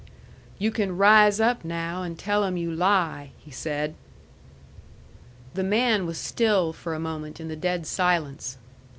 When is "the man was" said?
5.53-6.17